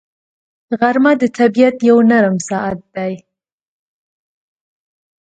[0.79, 3.13] غرمه د طبیعت یو نرم ساعت دی